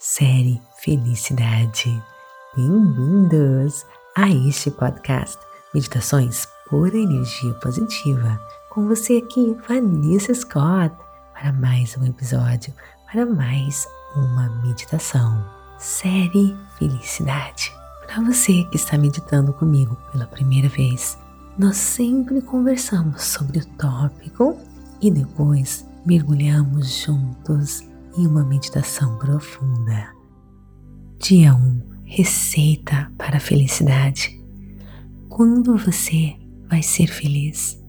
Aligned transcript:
série 0.00 0.62
Felicidade. 0.78 2.02
Bem-vindos 2.56 3.84
a 4.16 4.30
este 4.30 4.70
podcast 4.70 5.38
Meditações 5.74 6.48
Pura 6.70 6.96
Energia 6.96 7.52
Positiva. 7.62 8.40
Com 8.70 8.88
você 8.88 9.18
aqui, 9.18 9.54
Vanessa 9.68 10.32
Scott, 10.32 10.96
para 11.34 11.52
mais 11.52 11.98
um 11.98 12.06
episódio, 12.06 12.72
para 13.12 13.26
mais 13.26 13.86
uma 14.16 14.48
meditação. 14.62 15.44
Série 15.78 16.56
Felicidade. 16.78 17.70
Para 18.06 18.22
você 18.22 18.64
que 18.70 18.76
está 18.76 18.96
meditando 18.96 19.52
comigo 19.52 19.98
pela 20.10 20.24
primeira 20.24 20.70
vez, 20.70 21.18
nós 21.58 21.76
sempre 21.76 22.40
conversamos 22.40 23.22
sobre 23.22 23.58
o 23.58 23.66
tópico 23.76 24.58
e 24.98 25.10
depois 25.10 25.86
mergulhamos 26.06 26.90
juntos 26.90 27.89
em 28.20 28.26
uma 28.26 28.44
meditação 28.44 29.16
profunda. 29.16 30.12
Dia 31.18 31.54
1 31.54 31.90
Receita 32.04 33.10
para 33.16 33.38
a 33.38 33.40
felicidade. 33.40 34.38
Quando 35.28 35.76
você 35.78 36.36
vai 36.68 36.82
ser 36.82 37.06
feliz? 37.06 37.80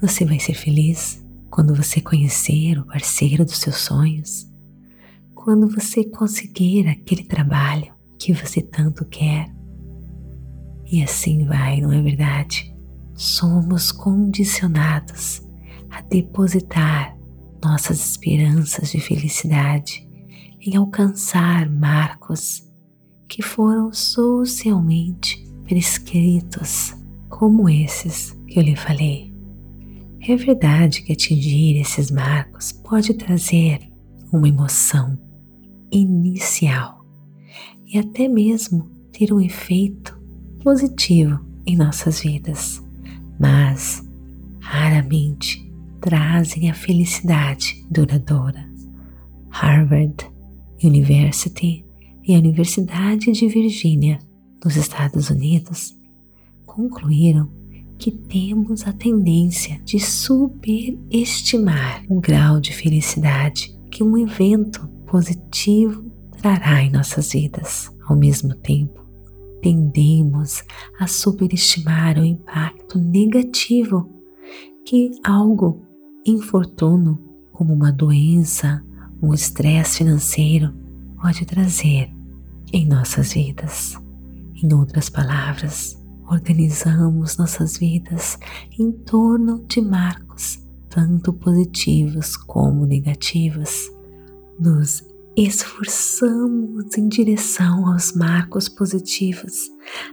Você 0.00 0.24
vai 0.24 0.38
ser 0.38 0.54
feliz 0.54 1.22
quando 1.50 1.74
você 1.74 2.00
conhecer 2.00 2.78
o 2.78 2.86
parceiro 2.86 3.44
dos 3.44 3.58
seus 3.58 3.76
sonhos, 3.76 4.48
quando 5.34 5.68
você 5.68 6.04
conseguir 6.04 6.86
aquele 6.88 7.24
trabalho 7.24 7.92
que 8.18 8.32
você 8.32 8.62
tanto 8.62 9.04
quer. 9.04 9.52
E 10.90 11.02
assim 11.02 11.44
vai, 11.44 11.80
não 11.80 11.92
é 11.92 12.00
verdade? 12.00 12.74
Somos 13.14 13.90
condicionados 13.90 15.42
a 15.90 16.00
depositar 16.00 17.15
nossas 17.62 18.10
esperanças 18.10 18.90
de 18.90 19.00
felicidade 19.00 20.06
em 20.60 20.76
alcançar 20.76 21.68
marcos 21.70 22.66
que 23.28 23.42
foram 23.42 23.92
socialmente 23.92 25.44
prescritos, 25.64 26.94
como 27.28 27.68
esses 27.68 28.32
que 28.46 28.58
eu 28.58 28.62
lhe 28.62 28.76
falei. 28.76 29.32
É 30.20 30.34
verdade 30.36 31.02
que 31.02 31.12
atingir 31.12 31.80
esses 31.80 32.10
marcos 32.10 32.72
pode 32.72 33.14
trazer 33.14 33.80
uma 34.32 34.48
emoção 34.48 35.18
inicial 35.92 37.04
e 37.86 37.98
até 37.98 38.26
mesmo 38.28 38.90
ter 39.12 39.32
um 39.32 39.40
efeito 39.40 40.18
positivo 40.62 41.40
em 41.64 41.76
nossas 41.76 42.20
vidas, 42.20 42.82
mas 43.38 44.02
raramente 44.60 45.65
trazem 46.06 46.70
a 46.70 46.74
felicidade 46.74 47.84
duradoura. 47.90 48.64
Harvard 49.50 50.30
University 50.80 51.84
e 52.22 52.32
a 52.32 52.38
Universidade 52.38 53.32
de 53.32 53.48
Virgínia, 53.48 54.20
nos 54.64 54.76
Estados 54.76 55.30
Unidos, 55.30 55.98
concluíram 56.64 57.50
que 57.98 58.12
temos 58.12 58.86
a 58.86 58.92
tendência 58.92 59.80
de 59.84 59.98
superestimar 59.98 62.04
o 62.08 62.20
grau 62.20 62.60
de 62.60 62.72
felicidade 62.72 63.76
que 63.90 64.04
um 64.04 64.16
evento 64.16 64.86
positivo 65.08 66.08
trará 66.40 66.84
em 66.84 66.92
nossas 66.92 67.32
vidas. 67.32 67.90
Ao 68.06 68.14
mesmo 68.14 68.54
tempo, 68.54 69.04
tendemos 69.60 70.62
a 71.00 71.08
superestimar 71.08 72.16
o 72.16 72.24
impacto 72.24 72.96
negativo 72.96 74.08
que 74.84 75.10
algo 75.24 75.84
infortuno, 76.26 77.18
como 77.52 77.72
uma 77.72 77.92
doença, 77.92 78.84
um 79.22 79.32
estresse 79.32 79.98
financeiro, 79.98 80.74
pode 81.20 81.44
trazer 81.46 82.10
em 82.72 82.86
nossas 82.86 83.32
vidas. 83.32 83.96
Em 84.62 84.72
outras 84.74 85.08
palavras, 85.08 85.96
organizamos 86.28 87.36
nossas 87.36 87.78
vidas 87.78 88.38
em 88.78 88.90
torno 88.90 89.64
de 89.66 89.80
marcos, 89.80 90.58
tanto 90.88 91.32
positivos 91.32 92.36
como 92.36 92.86
negativos. 92.86 93.90
Nos 94.58 95.04
esforçamos 95.36 96.96
em 96.96 97.08
direção 97.08 97.86
aos 97.92 98.12
marcos 98.12 98.68
positivos, 98.68 99.54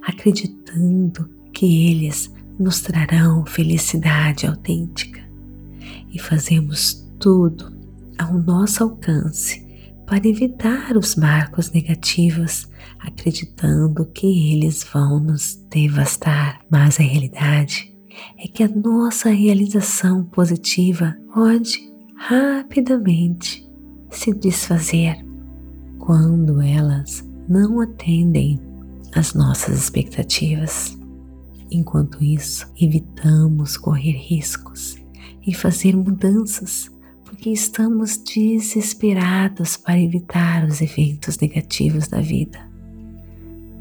acreditando 0.06 1.30
que 1.54 1.90
eles 1.90 2.32
nos 2.60 2.82
trarão 2.82 3.46
felicidade 3.46 4.46
autêntica 4.46 5.23
e 6.14 6.20
fazemos 6.20 7.04
tudo 7.20 7.76
ao 8.18 8.34
nosso 8.34 8.84
alcance 8.84 9.64
para 10.06 10.28
evitar 10.28 10.96
os 10.98 11.16
marcos 11.16 11.72
negativos, 11.72 12.68
acreditando 13.00 14.06
que 14.06 14.54
eles 14.54 14.84
vão 14.84 15.20
nos 15.20 15.56
devastar. 15.70 16.62
Mas 16.70 17.00
a 17.00 17.04
realidade 17.04 17.92
é 18.38 18.48
que 18.48 18.64
a 18.64 18.68
nossa 18.68 19.30
realização 19.30 20.24
positiva 20.26 21.18
pode 21.34 21.92
rapidamente 22.16 23.68
se 24.12 24.34
desfazer 24.34 25.16
quando 25.98 26.62
elas 26.62 27.28
não 27.50 27.80
atendem 27.80 28.60
às 29.16 29.34
nossas 29.34 29.80
expectativas. 29.80 30.98
Enquanto 31.72 32.24
isso, 32.24 32.72
evitamos 32.80 33.78
correr 33.78 34.12
riscos 34.12 35.03
e 35.46 35.54
fazer 35.54 35.96
mudanças, 35.96 36.90
porque 37.26 37.50
estamos 37.50 38.18
desesperados 38.18 39.76
para 39.76 40.00
evitar 40.00 40.66
os 40.66 40.82
eventos 40.82 41.38
negativos 41.38 42.08
da 42.08 42.22
vida. 42.22 42.60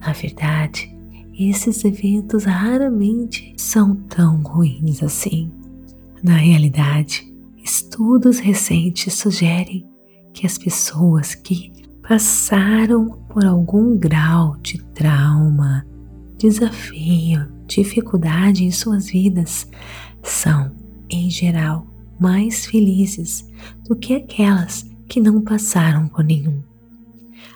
Na 0.01 0.13
verdade, 0.13 0.93
esses 1.39 1.85
eventos 1.85 2.45
raramente 2.45 3.55
são 3.57 3.95
tão 3.95 4.43
ruins 4.43 5.03
assim. 5.03 5.53
Na 6.23 6.37
realidade, 6.37 7.33
estudos 7.65 8.39
recentes 8.39 9.15
sugerem 9.15 9.87
que 10.33 10.47
as 10.47 10.59
pessoas 10.59 11.35
que 11.35 11.73
passaram 12.07 13.19
por 13.29 13.45
algum 13.45 13.97
grau 13.97 14.57
de 14.59 14.83
trauma, 14.93 15.87
desafio, 16.37 17.49
dificuldade 17.67 18.65
em 18.65 18.71
suas 18.71 19.09
vidas 19.09 19.69
são 20.23 20.73
em 21.13 21.31
geral, 21.31 21.87
mais 22.19 22.67
felizes 22.67 23.47
do 23.87 23.97
que 23.97 24.15
aquelas 24.15 24.89
que 25.09 25.21
não 25.21 25.43
passaram 25.43 26.09
por 26.09 26.25
nenhum. 26.25 26.63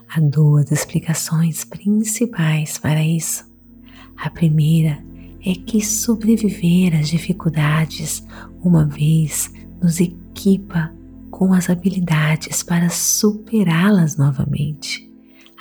Há 0.09 0.21
duas 0.21 0.71
explicações 0.71 1.65
principais 1.65 2.79
para 2.79 3.03
isso. 3.03 3.45
A 4.17 4.31
primeira 4.31 5.03
é 5.45 5.55
que 5.55 5.85
sobreviver 5.85 6.99
às 6.99 7.09
dificuldades 7.09 8.27
uma 8.63 8.85
vez 8.85 9.53
nos 9.81 10.01
equipa 10.01 10.93
com 11.31 11.53
as 11.53 11.71
habilidades 11.71 12.63
para 12.63 12.89
superá-las 12.89 14.17
novamente. 14.17 15.11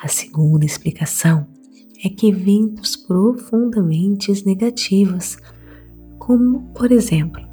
A 0.02 0.08
segunda 0.08 0.64
explicação 0.64 1.46
é 2.04 2.08
que 2.08 2.28
eventos 2.28 2.96
profundamente 2.96 4.30
negativos, 4.44 5.38
como 6.18 6.62
por 6.74 6.92
exemplo 6.92 7.45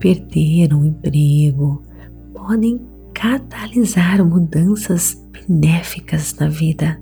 perder 0.00 0.74
um 0.74 0.84
emprego, 0.84 1.82
podem 2.34 2.80
catalisar 3.14 4.24
mudanças 4.24 5.22
benéficas 5.30 6.34
na 6.34 6.48
vida, 6.48 7.00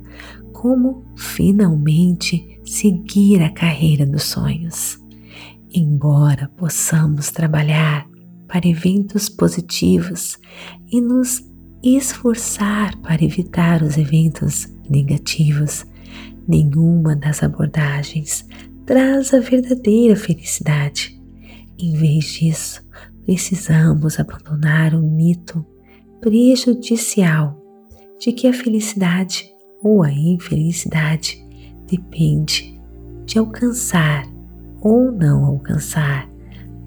como 0.53 1.05
finalmente 1.17 2.61
seguir 2.65 3.41
a 3.43 3.51
carreira 3.51 4.05
dos 4.05 4.25
sonhos. 4.25 4.99
Embora 5.73 6.51
possamos 6.57 7.31
trabalhar 7.31 8.07
para 8.49 8.67
eventos 8.67 9.29
positivos 9.29 10.39
e 10.91 11.01
nos 11.01 11.47
esforçar 11.83 12.97
para 12.99 13.23
evitar 13.23 13.83
os 13.83 13.97
eventos 13.97 14.67
negativos, 14.91 15.87
nenhuma 16.49 17.15
das 17.15 17.43
abordagens 17.43 18.45
traz 18.85 19.33
a 19.35 19.39
verdadeira 19.39 20.17
felicidade. 20.17 21.21
Em 21.79 21.95
vez 21.95 22.25
disso, 22.33 22.83
precisamos 23.29 24.19
abandonar 24.19 24.95
o 24.95 25.03
mito 25.03 25.63
prejudicial 26.19 27.63
de 28.19 28.33
que 28.33 28.49
a 28.49 28.55
felicidade 28.55 29.53
ou 29.83 30.03
a 30.03 30.11
infelicidade 30.11 31.39
depende 31.87 32.81
de 33.27 33.39
alcançar 33.39 34.25
ou 34.81 35.13
não 35.13 35.45
alcançar 35.45 36.27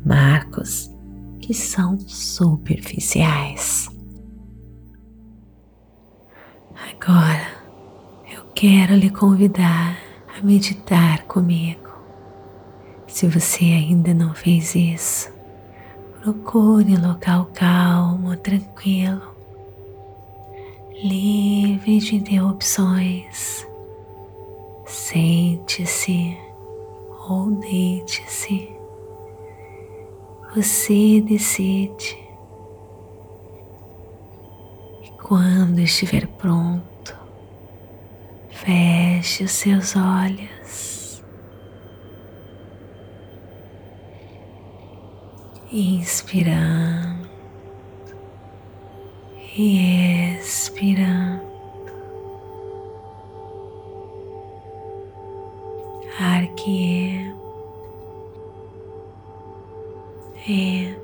marcos 0.03 0.91
que 1.39 1.53
são 1.53 1.99
superficiais. 1.99 3.87
Agora 6.91 7.49
eu 8.35 8.45
quero 8.55 8.95
lhe 8.95 9.11
convidar 9.11 9.95
a 10.35 10.43
meditar 10.43 11.23
comigo. 11.25 11.91
Se 13.05 13.27
você 13.27 13.65
ainda 13.65 14.11
não 14.11 14.33
fez 14.33 14.73
isso, 14.73 15.40
Procure 16.21 16.97
local 16.97 17.49
calmo, 17.51 18.37
tranquilo. 18.37 19.33
livre 21.03 21.97
de 21.97 22.15
interrupções. 22.15 23.65
Sente-se 24.85 26.37
ou 27.27 27.49
deite-se. 27.49 28.69
Você 30.55 31.21
decide. 31.21 32.15
E 35.03 35.09
quando 35.23 35.79
estiver 35.79 36.27
pronto, 36.27 37.17
feche 38.51 39.43
os 39.43 39.51
seus 39.53 39.95
olhos. 39.95 40.60
Inspirando 45.73 47.29
e 49.57 50.35
expirando. 50.37 51.49
Ar 56.19 56.45
que 56.55 57.33
é, 60.47 60.51
é. 60.51 60.95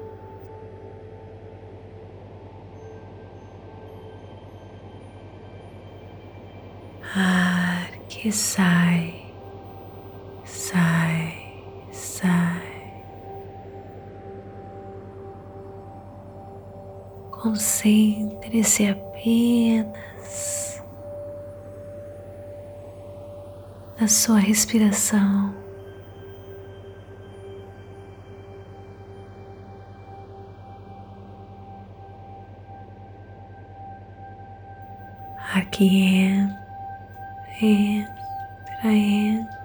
Ar 7.16 7.90
que 8.10 8.32
sai, 8.32 8.67
Concentre-se 18.78 18.90
apenas 18.90 20.84
na 24.00 24.08
sua 24.08 24.38
respiração. 24.38 25.56
Que 35.70 35.86
entra, 36.24 36.58
entra, 37.62 38.88
entra. 38.88 39.57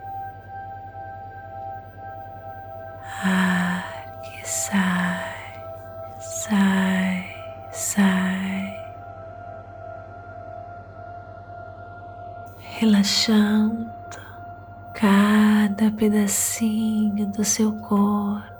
Pedacinho 16.03 17.29
do 17.29 17.45
seu 17.45 17.73
corpo, 17.75 18.53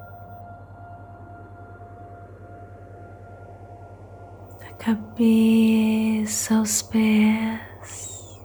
da 4.61 4.71
cabeça 4.77 6.55
aos 6.55 6.81
pés. 6.83 8.39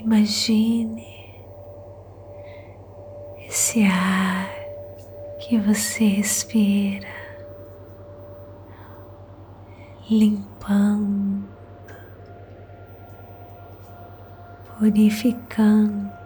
Imagine 0.00 1.06
esse 3.46 3.84
ar 3.84 4.50
que 5.38 5.56
você 5.56 6.04
respira 6.04 7.06
limpando, 10.10 11.48
purificando 14.76 16.17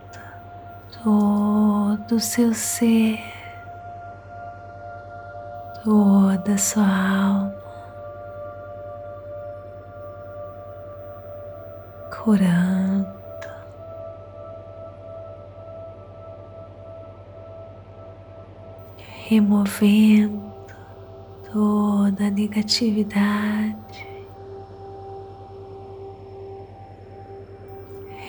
todo 1.02 2.14
o 2.14 2.20
seu 2.20 2.54
ser, 2.54 3.19
toda 5.82 6.54
a 6.54 6.58
sua 6.58 6.84
alma, 6.84 7.54
curando. 12.10 13.12
Removendo 19.28 20.52
toda 21.50 22.26
a 22.26 22.31
negatividade, 22.31 24.06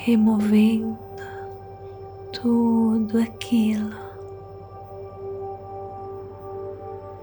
removendo 0.05 1.02
tudo 2.43 3.19
aquilo 3.19 3.95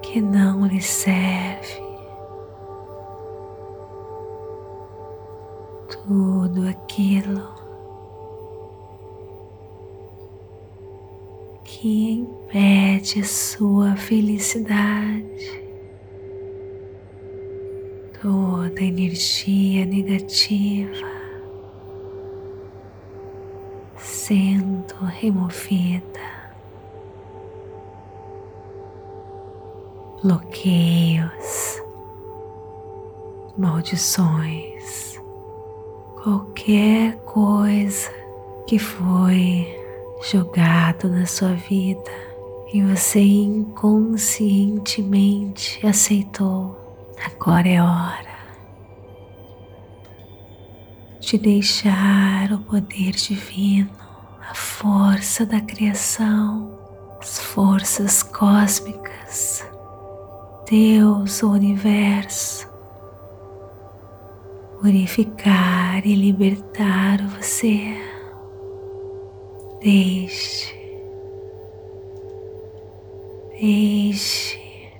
que 0.00 0.18
não 0.18 0.66
lhe 0.66 0.80
serve, 0.80 1.82
tudo 5.90 6.66
aquilo 6.66 7.46
que 11.64 12.12
impede 12.12 13.22
sua 13.22 13.94
felicidade. 13.96 15.60
Toda 18.22 18.82
energia 18.82 19.84
negativa 19.84 21.09
sendo 24.30 24.94
removida, 25.06 26.20
bloqueios, 30.22 31.82
maldições, 33.58 35.20
qualquer 36.22 37.16
coisa 37.24 38.08
que 38.68 38.78
foi 38.78 39.66
jogado 40.30 41.08
na 41.08 41.26
sua 41.26 41.54
vida 41.54 42.12
e 42.72 42.80
você 42.82 43.20
inconscientemente 43.20 45.84
aceitou 45.84 46.78
Agora 47.26 47.68
é 47.68 47.82
hora 47.82 48.30
de 51.20 51.36
deixar 51.36 52.52
o 52.52 52.60
poder 52.60 53.10
divino, 53.10 53.99
a 54.50 54.54
força 54.54 55.46
da 55.46 55.60
criação, 55.60 56.76
as 57.20 57.38
forças 57.38 58.20
cósmicas, 58.24 59.64
Deus, 60.68 61.40
o 61.44 61.50
universo, 61.50 62.68
purificar 64.80 66.04
e 66.04 66.16
libertar 66.16 67.24
você. 67.28 67.96
Deixe, 69.80 70.74
deixe 73.52 74.92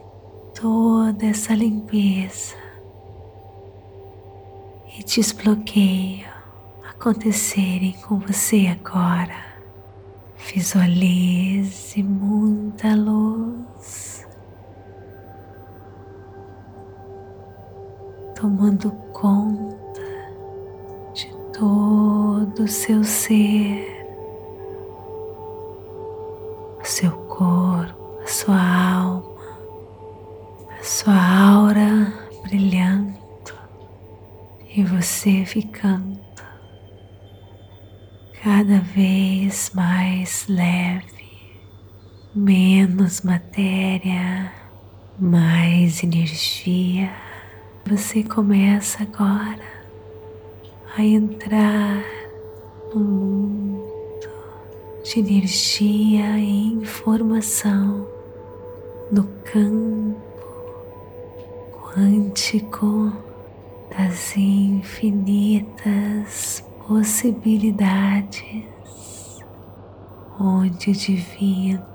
toda 0.54 1.26
essa 1.26 1.54
limpeza 1.54 2.54
e 4.97 5.02
desbloqueio 5.02 6.39
acontecerem 7.00 7.95
com 8.07 8.19
você 8.19 8.66
agora. 8.66 9.35
Visualize 10.52 12.02
muita 12.02 12.95
luz. 12.95 14.28
Tomando 18.38 18.90
conta 19.14 20.02
de 21.14 21.35
todo 21.59 22.64
o 22.64 22.69
seu 22.69 23.02
ser, 23.02 24.07
o 26.83 26.85
seu 26.85 27.12
corpo, 27.12 28.21
a 28.23 28.26
sua 28.26 28.61
alma 28.61 29.30
sua 30.83 31.14
aura 31.14 32.12
brilhando. 32.42 33.14
E 34.75 34.85
você 34.85 35.45
ficando 35.45 36.10
cada 38.42 38.80
vez 38.80 39.70
mais 39.75 40.47
leve, 40.49 41.61
menos 42.35 43.20
matéria, 43.20 44.50
mais 45.18 46.02
energia. 46.02 47.12
Você 47.87 48.23
começa 48.23 49.02
agora 49.02 49.61
a 50.97 51.02
entrar 51.02 52.02
no 52.94 53.00
mundo 53.00 54.28
de 55.04 55.20
energia 55.20 56.38
e 56.38 56.73
informação 56.73 58.09
no 59.12 59.25
campo 59.44 60.16
quântico 61.82 63.12
da 63.90 64.04
as 64.04 64.35
infinitas 64.37 65.50
possibilidades 66.90 68.64
onde 70.40 70.90
o 70.90 70.92
divino 70.92 71.87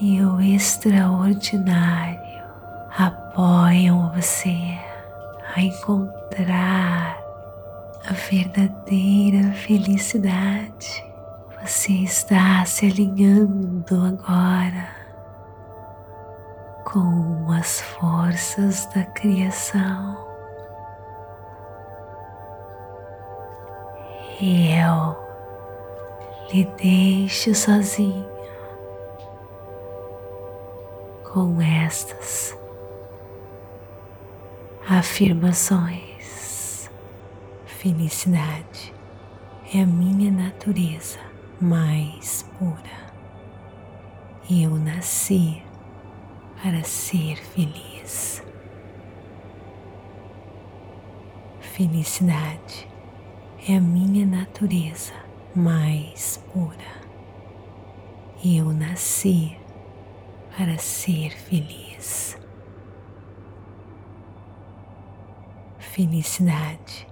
e 0.00 0.22
o 0.22 0.40
extraordinário 0.40 2.18
apoiam 2.96 4.10
você 4.14 4.56
a 5.54 5.60
encontrar 5.60 7.20
a 8.08 8.12
verdadeira 8.14 9.52
felicidade. 9.52 11.04
Você 11.62 11.92
está 11.92 12.64
se 12.64 12.86
alinhando 12.86 14.02
agora 14.02 14.88
com 16.90 17.52
as 17.52 17.82
forças 17.82 18.86
da 18.94 19.04
criação. 19.04 20.25
E 24.38 24.70
eu 24.70 25.16
lhe 26.52 26.66
deixo 26.76 27.54
sozinho 27.54 28.28
com 31.32 31.58
estas 31.60 32.54
afirmações. 34.86 36.90
Felicidade 37.64 38.92
é 39.74 39.80
a 39.80 39.86
minha 39.86 40.30
natureza 40.30 41.18
mais 41.58 42.44
pura. 42.58 43.06
Eu 44.50 44.72
nasci 44.72 45.62
para 46.62 46.84
ser 46.84 47.36
feliz. 47.36 48.42
Felicidade 51.60 52.86
é 53.68 53.78
a 53.78 53.80
minha 53.80 54.24
natureza 54.24 55.12
mais 55.52 56.40
pura. 56.52 56.76
Eu 58.44 58.72
nasci 58.72 59.58
para 60.56 60.78
ser 60.78 61.32
feliz. 61.32 62.38
Felicidade 65.78 67.08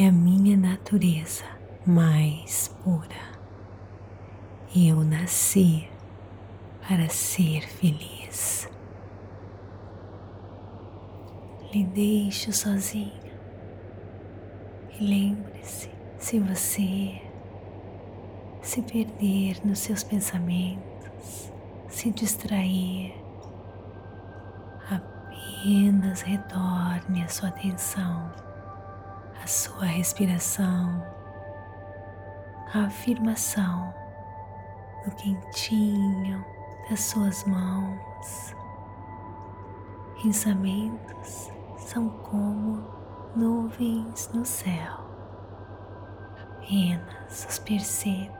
é 0.00 0.08
a 0.08 0.12
minha 0.12 0.56
natureza 0.56 1.44
mais 1.86 2.74
pura. 2.82 3.38
Eu 4.74 5.04
nasci 5.04 5.88
para 6.88 7.08
ser 7.08 7.68
feliz. 7.68 8.68
Lhe 11.72 11.84
deixo 11.84 12.52
sozinho 12.52 13.27
e 14.98 15.04
lembre-se: 15.04 15.90
se 16.18 16.38
você 16.40 17.22
se 18.62 18.82
perder 18.82 19.64
nos 19.64 19.78
seus 19.78 20.02
pensamentos, 20.02 21.52
se 21.88 22.10
distrair, 22.10 23.14
apenas 24.90 26.22
retorne 26.22 27.22
a 27.22 27.28
sua 27.28 27.48
atenção 27.48 28.30
à 29.42 29.46
sua 29.46 29.84
respiração, 29.84 31.02
à 32.74 32.86
afirmação 32.86 33.94
do 35.04 35.10
quentinho 35.12 36.44
das 36.90 37.00
suas 37.00 37.44
mãos. 37.44 38.54
Pensamentos 40.20 41.50
são 41.76 42.08
como 42.08 42.97
nuvens 43.36 44.30
no 44.32 44.44
céu. 44.44 45.06
Apenas 46.42 47.46
os 47.48 47.58
perceba 47.58 48.38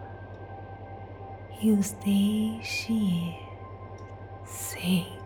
e 1.60 1.72
os 1.72 1.92
deixe 1.92 2.92
ir 2.92 3.48
sem 4.44 5.18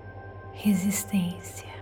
resistência. 0.52 1.81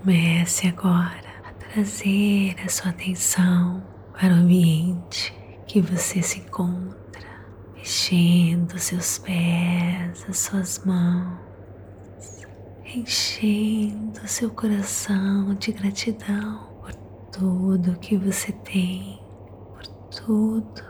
Comece 0.00 0.68
agora 0.68 1.24
a 1.44 1.52
trazer 1.54 2.54
a 2.64 2.68
sua 2.68 2.90
atenção 2.90 3.82
para 4.12 4.32
o 4.32 4.36
ambiente 4.36 5.34
que 5.66 5.80
você 5.80 6.22
se 6.22 6.38
encontra, 6.38 7.20
mexendo 7.74 8.78
seus 8.78 9.18
pés, 9.18 10.24
as 10.28 10.38
suas 10.38 10.84
mãos, 10.84 11.36
enchendo 12.84 14.20
seu 14.28 14.50
coração 14.50 15.52
de 15.56 15.72
gratidão 15.72 16.68
por 16.80 16.94
tudo 17.32 17.98
que 17.98 18.16
você 18.16 18.52
tem, 18.52 19.20
por 19.74 19.86
tudo 20.10 20.82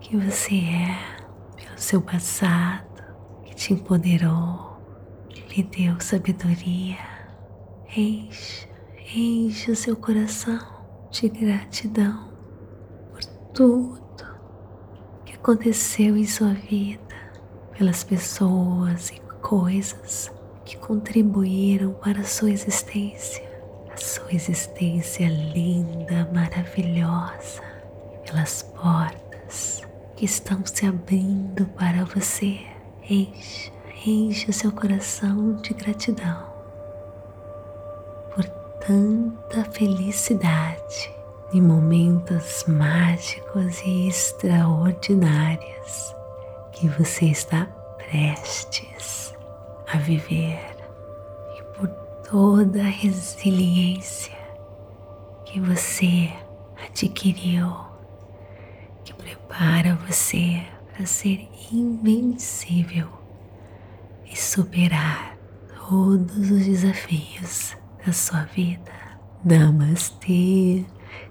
que 0.00 0.16
você 0.16 0.56
é, 0.56 1.16
pelo 1.54 1.78
seu 1.78 2.02
passado 2.02 3.04
que 3.44 3.54
te 3.54 3.72
empoderou, 3.74 4.76
que 5.28 5.54
lhe 5.54 5.62
deu 5.62 6.00
sabedoria 6.00 7.15
Encha, 7.94 8.68
encha 9.14 9.74
seu 9.74 9.96
coração 9.96 10.58
de 11.10 11.28
gratidão 11.28 12.28
por 13.10 13.24
tudo 13.54 14.26
que 15.24 15.34
aconteceu 15.34 16.16
em 16.16 16.26
sua 16.26 16.52
vida, 16.52 17.14
pelas 17.78 18.02
pessoas 18.02 19.10
e 19.10 19.20
coisas 19.40 20.32
que 20.64 20.76
contribuíram 20.76 21.92
para 21.94 22.20
a 22.20 22.24
sua 22.24 22.50
existência, 22.50 23.48
a 23.90 23.96
sua 23.96 24.34
existência 24.34 25.28
linda, 25.28 26.28
maravilhosa, 26.34 27.62
pelas 28.26 28.62
portas 28.62 29.80
que 30.16 30.24
estão 30.24 30.60
se 30.66 30.84
abrindo 30.84 31.64
para 31.66 32.04
você. 32.04 32.58
Encha, 33.08 33.72
encha 34.04 34.52
seu 34.52 34.72
coração 34.72 35.54
de 35.62 35.72
gratidão 35.72 36.55
tanta 38.86 39.64
felicidade 39.72 41.12
em 41.52 41.60
momentos 41.60 42.64
mágicos 42.68 43.82
e 43.84 44.06
extraordinários 44.06 46.14
que 46.70 46.88
você 46.90 47.24
está 47.26 47.64
prestes 47.98 49.34
a 49.92 49.98
viver. 49.98 50.76
E 51.58 51.62
por 51.76 51.88
toda 52.30 52.80
a 52.80 52.88
resiliência 52.88 54.38
que 55.44 55.58
você 55.58 56.32
adquiriu, 56.88 57.74
que 59.04 59.12
prepara 59.14 59.98
você 60.06 60.62
para 60.94 61.06
ser 61.06 61.48
invencível 61.72 63.08
e 64.24 64.38
superar 64.38 65.36
todos 65.88 66.52
os 66.52 66.64
desafios 66.64 67.76
da 68.06 68.12
sua 68.12 68.42
vida. 68.44 68.92
Namastê, 69.44 70.84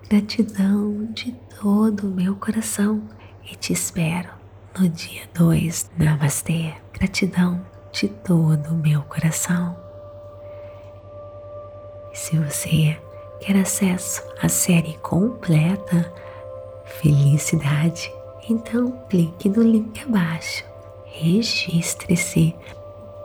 gratidão 0.10 1.06
de 1.14 1.32
todo 1.60 2.08
o 2.08 2.12
meu 2.12 2.36
coração 2.36 3.02
e 3.50 3.56
te 3.56 3.72
espero 3.72 4.30
no 4.78 4.90
dia 4.90 5.24
2. 5.34 5.92
Namastê, 5.98 6.74
gratidão 6.94 7.66
de 7.94 8.10
todo 8.10 8.68
o 8.72 8.78
meu 8.78 9.02
coração. 9.04 9.78
E 12.12 12.18
se 12.18 12.38
você 12.38 13.00
quer 13.40 13.56
acesso 13.58 14.22
à 14.42 14.50
série 14.50 14.98
completa, 14.98 16.14
felicidade, 17.02 18.12
então 18.50 18.92
clique 19.10 19.48
no 19.48 19.64
link 19.64 20.02
abaixo, 20.04 20.66
registre-se 21.06 22.54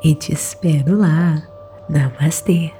e 0.03 0.15
te 0.15 0.33
espero 0.33 0.99
lá. 0.99 1.43
Namastê. 1.89 2.80